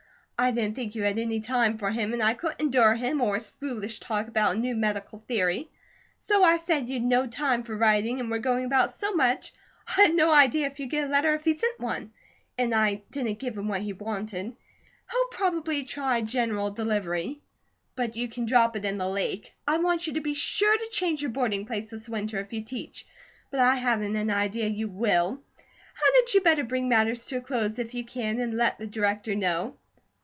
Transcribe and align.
I 0.43 0.49
didn't 0.49 0.75
think 0.75 0.95
you 0.95 1.03
had 1.03 1.19
any 1.19 1.39
time 1.39 1.77
for 1.77 1.91
him 1.91 2.13
and 2.13 2.23
I 2.23 2.33
couldn't 2.33 2.61
endure 2.61 2.95
him 2.95 3.21
or 3.21 3.35
his 3.35 3.51
foolish 3.51 3.99
talk 3.99 4.27
about 4.27 4.55
a 4.55 4.57
new 4.57 4.75
medical 4.75 5.19
theory; 5.27 5.69
so 6.19 6.43
I 6.43 6.57
said 6.57 6.89
you'd 6.89 7.03
no 7.03 7.27
time 7.27 7.61
for 7.61 7.77
writing 7.77 8.19
and 8.19 8.31
were 8.31 8.39
going 8.39 8.65
about 8.65 8.89
so 8.89 9.13
much 9.13 9.53
I 9.87 10.01
had 10.05 10.15
no 10.15 10.31
idea 10.33 10.65
if 10.65 10.79
you'd 10.79 10.89
get 10.89 11.07
a 11.07 11.11
letter 11.11 11.35
if 11.35 11.43
he 11.43 11.53
sent 11.53 11.79
one, 11.79 12.11
and 12.57 12.73
I 12.73 13.03
didn't 13.11 13.37
give 13.37 13.55
him 13.55 13.67
what 13.67 13.83
he 13.83 13.93
wanted. 13.93 14.55
He'll 15.11 15.27
probably 15.29 15.83
try 15.83 16.21
general 16.21 16.71
delivery, 16.71 17.39
but 17.95 18.15
you 18.15 18.27
can 18.27 18.47
drop 18.47 18.75
it 18.75 18.83
in 18.83 18.97
the 18.97 19.07
lake. 19.07 19.53
I 19.67 19.77
want 19.77 20.07
you 20.07 20.13
to 20.13 20.21
be 20.21 20.33
sure 20.33 20.75
to 20.75 20.89
change 20.91 21.21
your 21.21 21.29
boarding 21.29 21.67
place 21.67 21.91
this 21.91 22.09
winter, 22.09 22.39
if 22.39 22.51
you 22.51 22.63
teach; 22.63 23.05
but 23.51 23.59
I 23.59 23.75
haven't 23.75 24.15
an 24.15 24.31
idea 24.31 24.65
you 24.67 24.87
will. 24.87 25.39
Hadn't 25.93 26.33
you 26.33 26.41
better 26.41 26.63
bring 26.63 26.89
matters 26.89 27.23
to 27.27 27.37
a 27.37 27.41
close 27.41 27.77
if 27.77 27.93
you 27.93 28.03
can, 28.03 28.39
and 28.39 28.57
let 28.57 28.79
the 28.79 28.87
Director 28.87 29.35
know? 29.35 29.75